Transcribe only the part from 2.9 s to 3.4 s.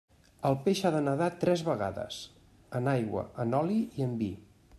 aigua,